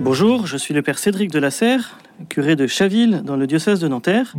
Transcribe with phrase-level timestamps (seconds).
[0.00, 1.98] Bonjour, je suis le père Cédric de la Serre,
[2.28, 4.34] curé de Chaville dans le diocèse de Nanterre.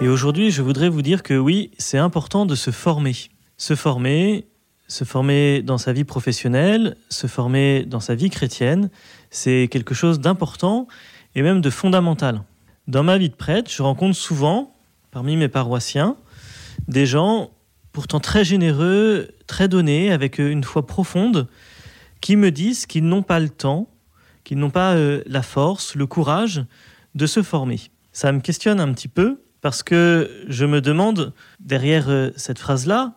[0.00, 3.14] Et aujourd'hui, je voudrais vous dire que oui, c'est important de se former.
[3.58, 4.46] Se former,
[4.88, 8.88] se former dans sa vie professionnelle, se former dans sa vie chrétienne,
[9.28, 10.88] c'est quelque chose d'important
[11.34, 12.42] et même de fondamental.
[12.88, 14.72] Dans ma vie de prêtre, je rencontre souvent,
[15.10, 16.16] parmi mes paroissiens,
[16.88, 17.50] des gens
[17.92, 21.46] pourtant très généreux, très donnés, avec une foi profonde,
[22.20, 23.88] qui me disent qu'ils n'ont pas le temps,
[24.44, 26.64] qu'ils n'ont pas euh, la force, le courage
[27.14, 27.80] de se former.
[28.12, 33.14] Ça me questionne un petit peu parce que je me demande, derrière euh, cette phrase-là,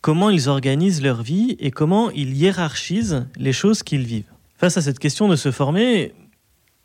[0.00, 4.30] comment ils organisent leur vie et comment ils hiérarchisent les choses qu'ils vivent.
[4.56, 6.14] Face à cette question de se former,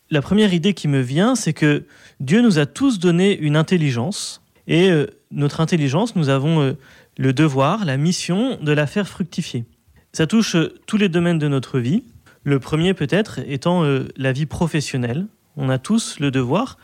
[0.09, 1.85] la première idée qui me vient, c'est que
[2.19, 6.75] Dieu nous a tous donné une intelligence et euh, notre intelligence, nous avons
[7.17, 9.65] le devoir, la mission de la faire fructifier.
[10.13, 12.03] Ça touche euh, tous les domaines de notre vie.
[12.43, 15.27] Le premier peut-être étant euh, la vie professionnelle.
[15.55, 16.77] On a tous le devoir,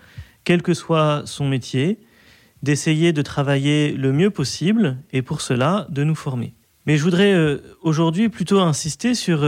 [0.44, 2.00] quel que soit son métier,
[2.64, 6.54] d'essayer de travailler le mieux possible et pour cela de nous former.
[6.86, 9.46] Mais je voudrais euh, aujourd'hui plutôt insister sur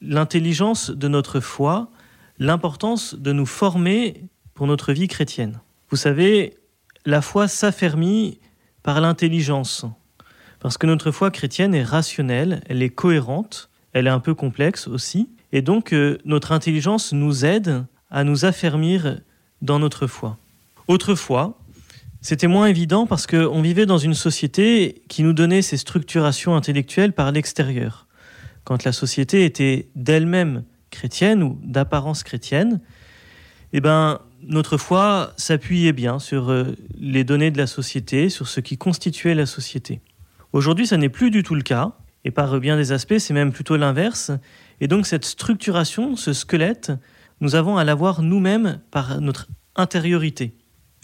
[0.00, 1.90] l'intelligence de notre foi,
[2.38, 5.60] l'importance de nous former pour notre vie chrétienne.
[5.90, 6.56] Vous savez,
[7.04, 8.40] la foi s'affermit
[8.82, 9.84] par l'intelligence.
[10.60, 14.86] Parce que notre foi chrétienne est rationnelle, elle est cohérente, elle est un peu complexe
[14.86, 15.28] aussi.
[15.52, 19.20] Et donc euh, notre intelligence nous aide à nous affermir
[19.62, 20.36] dans notre foi.
[20.86, 21.58] Autrefois,
[22.20, 27.12] c'était moins évident parce qu'on vivait dans une société qui nous donnait ses structurations intellectuelles
[27.12, 28.06] par l'extérieur.
[28.64, 32.80] Quand la société était d'elle-même chrétienne ou d'apparence chrétienne,
[33.72, 38.60] eh ben, notre foi s'appuyait bien sur euh, les données de la société, sur ce
[38.60, 40.00] qui constituait la société.
[40.52, 41.92] Aujourd'hui, ça n'est plus du tout le cas,
[42.24, 44.32] et par bien des aspects, c'est même plutôt l'inverse.
[44.80, 46.92] Et donc cette structuration, ce squelette,
[47.40, 50.54] nous avons à l'avoir nous-mêmes par notre intériorité.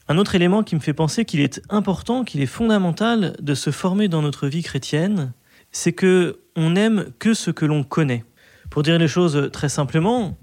[0.09, 3.71] Un autre élément qui me fait penser qu'il est important, qu'il est fondamental de se
[3.71, 5.33] former dans notre vie chrétienne,
[5.73, 8.25] c'est que on n'aime que ce que l'on connaît.
[8.71, 10.39] Pour dire les choses très simplement,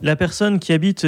[0.00, 1.06] la personne qui habite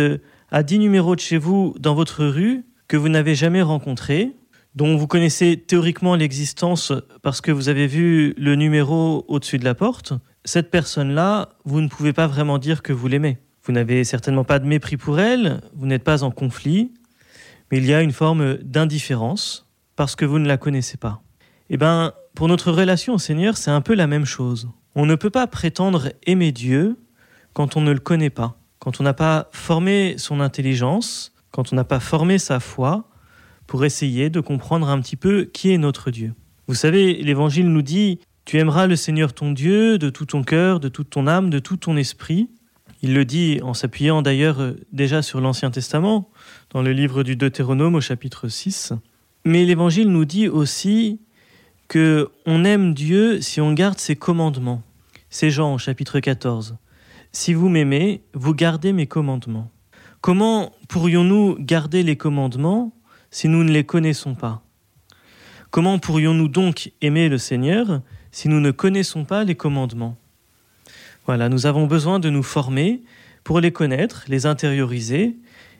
[0.50, 4.34] à 10 numéros de chez vous dans votre rue, que vous n'avez jamais rencontrée,
[4.78, 9.74] dont vous connaissez théoriquement l'existence parce que vous avez vu le numéro au-dessus de la
[9.74, 10.12] porte,
[10.44, 13.38] cette personne-là, vous ne pouvez pas vraiment dire que vous l'aimez.
[13.64, 16.92] Vous n'avez certainement pas de mépris pour elle, vous n'êtes pas en conflit,
[17.72, 21.22] mais il y a une forme d'indifférence parce que vous ne la connaissez pas.
[21.70, 24.68] Eh bien, pour notre relation au Seigneur, c'est un peu la même chose.
[24.94, 26.96] On ne peut pas prétendre aimer Dieu
[27.52, 31.76] quand on ne le connaît pas, quand on n'a pas formé son intelligence, quand on
[31.76, 33.08] n'a pas formé sa foi,
[33.68, 36.32] pour essayer de comprendre un petit peu qui est notre Dieu.
[36.66, 40.80] Vous savez, l'Évangile nous dit, tu aimeras le Seigneur ton Dieu de tout ton cœur,
[40.80, 42.48] de toute ton âme, de tout ton esprit.
[43.02, 46.30] Il le dit en s'appuyant d'ailleurs euh, déjà sur l'Ancien Testament,
[46.70, 48.94] dans le livre du Deutéronome au chapitre 6.
[49.44, 51.20] Mais l'Évangile nous dit aussi
[51.88, 54.82] que on aime Dieu si on garde ses commandements.
[55.30, 56.76] C'est Jean au chapitre 14.
[57.32, 59.70] Si vous m'aimez, vous gardez mes commandements.
[60.22, 62.92] Comment pourrions-nous garder les commandements
[63.30, 64.62] si nous ne les connaissons pas
[65.70, 68.00] Comment pourrions-nous donc aimer le Seigneur
[68.32, 70.16] si nous ne connaissons pas les commandements
[71.26, 73.02] Voilà, nous avons besoin de nous former
[73.44, 75.36] pour les connaître, les intérioriser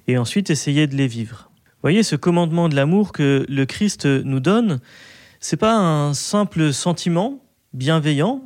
[0.07, 1.51] et ensuite essayer de les vivre.
[1.83, 4.81] Voyez, ce commandement de l'amour que le Christ nous donne,
[5.41, 7.43] c'est pas un simple sentiment
[7.73, 8.43] bienveillant,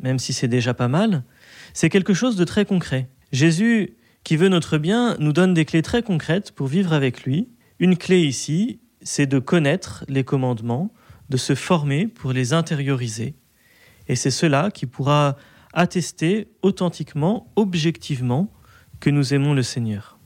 [0.00, 1.24] même si c'est déjà pas mal,
[1.72, 3.08] c'est quelque chose de très concret.
[3.32, 7.48] Jésus, qui veut notre bien, nous donne des clés très concrètes pour vivre avec lui,
[7.84, 10.90] une clé ici, c'est de connaître les commandements,
[11.28, 13.34] de se former pour les intérioriser.
[14.08, 15.36] Et c'est cela qui pourra
[15.74, 18.50] attester authentiquement, objectivement,
[19.00, 20.18] que nous aimons le Seigneur.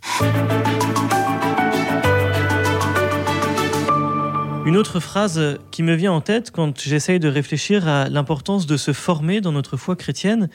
[4.65, 8.77] Une autre phrase qui me vient en tête quand j'essaye de réfléchir à l'importance de
[8.77, 10.49] se former dans notre foi chrétienne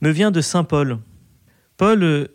[0.00, 1.00] me vient de Saint Paul.
[1.76, 2.30] Paul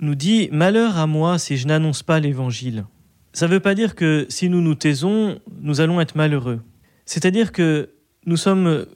[0.00, 2.84] nous dit⁇ Malheur à moi si je n'annonce pas l'Évangile⁇
[3.36, 6.62] ça ne veut pas dire que si nous nous taisons, nous allons être malheureux.
[7.04, 7.90] C'est-à-dire que
[8.24, 8.86] nous sommes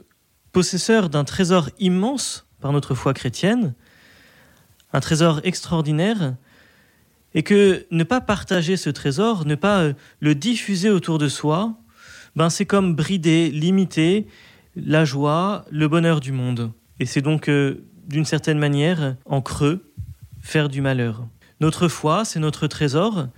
[0.51, 3.75] possesseurs d'un trésor immense par notre foi chrétienne,
[4.95, 6.37] un trésor extraordinaire,
[7.35, 11.75] et que ne pas partager ce trésor, ne pas euh, le diffuser autour de soi,
[12.35, 14.27] ben c'est comme brider, limiter
[14.75, 16.73] la joie, le bonheur du monde.
[16.99, 19.93] Et c'est donc, euh, d'une certaine manière, en creux,
[20.41, 21.27] faire du malheur.
[21.61, 23.29] Notre foi, c'est notre trésor,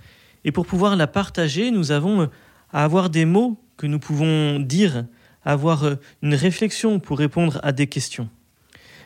[0.45, 2.27] et pour pouvoir la partager, nous avons euh,
[2.71, 5.05] à avoir des mots que nous pouvons dire,
[5.45, 8.29] avoir euh, une réflexion pour répondre à des questions.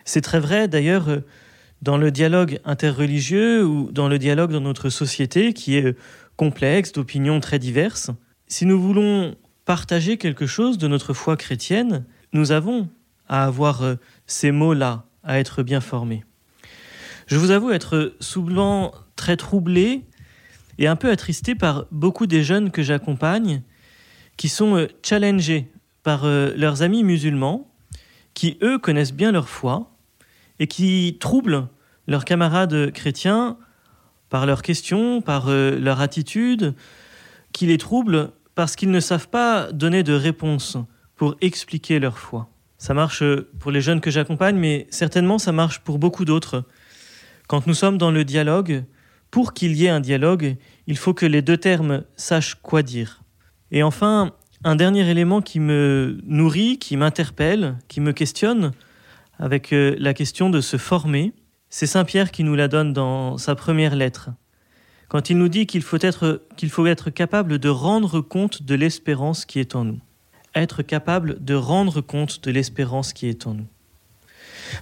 [0.06, 1.20] C'est très vrai d'ailleurs euh,
[1.82, 5.96] dans le dialogue interreligieux ou dans le dialogue dans notre société qui est
[6.36, 8.10] complexe, d'opinions très diverses.
[8.48, 9.36] Si nous voulons
[9.66, 12.90] partager quelque chose de notre foi chrétienne, nous avons
[13.30, 13.84] à avoir
[14.26, 16.24] ces mots-là, à être bien formés.
[17.28, 20.04] Je vous avoue être souvent très troublé
[20.78, 23.62] et un peu attristé par beaucoup des jeunes que j'accompagne
[24.38, 25.72] qui sont euh, challengés
[26.04, 27.74] par euh, leurs amis musulmans
[28.34, 29.92] qui, eux, connaissent bien leur foi
[30.60, 31.68] et qui troublent
[32.08, 33.58] leurs camarades chrétiens
[34.30, 36.76] par leurs questions, par leur attitude,
[37.54, 40.78] qui les troublent parce qu'ils ne savent pas donner de réponse
[41.16, 42.50] pour expliquer leur foi.
[42.78, 43.24] Ça marche
[43.60, 46.64] pour les jeunes que j'accompagne, mais certainement ça marche pour beaucoup d'autres.
[47.48, 48.84] Quand nous sommes dans le dialogue,
[49.32, 50.56] pour qu'il y ait un dialogue,
[50.88, 53.22] il faut que les deux termes sachent quoi dire.
[53.72, 54.32] Et enfin,
[54.64, 58.72] un dernier élément qui me nourrit, qui m'interpelle, qui me questionne,
[59.40, 61.34] avec euh, la question de se former,
[61.70, 64.32] c'est Saint Pierre qui nous la donne dans sa première lettre
[65.08, 68.76] quand il nous dit qu'il faut être, qu'il faut être capable de rendre compte de
[68.76, 70.00] l'espérance qui est en nous.
[70.56, 73.68] Être capable de rendre compte de l'espérance qui est en nous.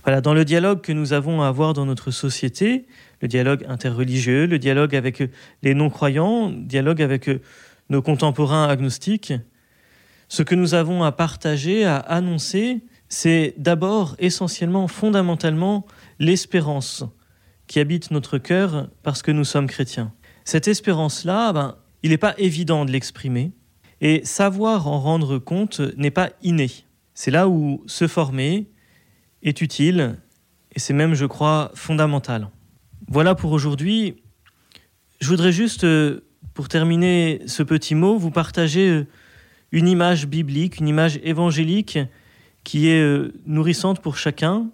[0.03, 2.85] Voilà, dans le dialogue que nous avons à avoir dans notre société,
[3.21, 5.23] le dialogue interreligieux, le dialogue avec
[5.63, 7.29] les non-croyants, dialogue avec
[7.89, 9.33] nos contemporains agnostiques,
[10.27, 15.85] ce que nous avons à partager, à annoncer, c'est d'abord, essentiellement, fondamentalement,
[16.19, 17.03] l'espérance
[17.67, 20.11] qui habite notre cœur parce que nous sommes chrétiens.
[20.43, 23.51] Cette espérance-là, ben, il n'est pas évident de l'exprimer,
[24.01, 26.69] et savoir en rendre compte n'est pas inné.
[27.13, 28.69] C'est là où se former
[29.45, 30.17] est utile,
[30.73, 32.49] et c'est même, je crois, fondamental.
[33.07, 34.15] Voilà pour aujourd'hui.
[35.21, 35.85] Je voudrais juste,
[36.53, 39.05] pour terminer ce petit mot, vous partager
[39.71, 41.99] une image biblique, une image évangélique
[42.63, 44.69] qui est nourrissante pour chacun,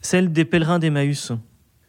[0.00, 1.32] celle des pèlerins d'Emmaüs.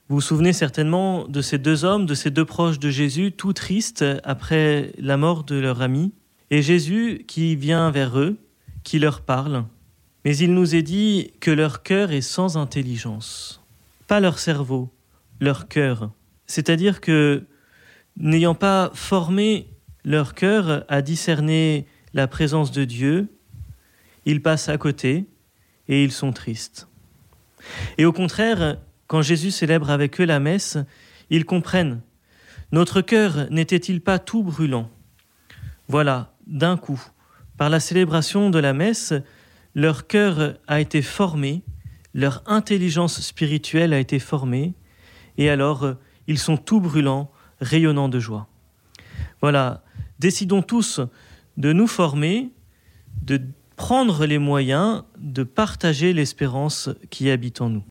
[0.10, 3.54] Vous vous souvenez certainement de ces deux hommes, de ces deux proches de Jésus, tout
[3.54, 6.14] tristes après la mort de leur ami,
[6.52, 8.38] et Jésus qui vient vers eux,
[8.84, 9.66] qui leur parle.
[10.25, 13.63] Mais il nous est dit que leur cœur est sans intelligence,
[14.07, 14.92] pas leur cerveau,
[15.39, 16.12] leur cœur.
[16.45, 17.45] C'est-à-dire que,
[18.18, 19.68] n'ayant pas formé
[20.04, 23.27] leur cœur à discerner la présence de Dieu,
[24.25, 25.25] ils passent à côté
[25.88, 26.88] et ils sont tristes.
[27.98, 28.77] Et au contraire,
[29.07, 30.77] quand Jésus célèbre avec eux la messe,
[31.30, 32.01] ils comprennent.
[32.71, 34.89] Notre cœur n'était-il pas tout brûlant?
[35.88, 37.01] Voilà, d'un coup,
[37.57, 39.13] par la célébration de la messe,
[39.75, 41.62] leur cœur a été formé,
[42.13, 44.74] leur intelligence spirituelle a été formée,
[45.38, 45.95] et alors
[46.27, 47.31] ils sont tout brûlants,
[47.62, 48.48] rayonnants de joie.
[49.42, 49.83] Voilà,
[50.19, 51.01] décidons tous
[51.57, 52.51] de nous former,
[53.21, 53.42] de
[53.75, 57.83] prendre les moyens de partager l'espérance qui habite en nous.